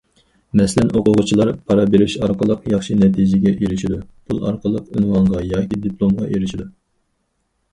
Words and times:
مەسىلەن 0.59 0.87
ئوقۇغۇچىلار 0.99 1.51
پارا 1.67 1.83
بېرىش 1.95 2.15
ئارقىلىق 2.27 2.65
ياخشى 2.73 2.97
نەتىجىگە 3.01 3.53
ئېرىشىدۇ، 3.53 3.99
پۇل 4.31 4.41
ئارقىلىق 4.47 4.89
ئۇنۋانغا 4.97 5.43
ياكى 5.51 5.81
دىپلومغا 5.85 6.31
ئېرىشىدۇ. 6.31 6.67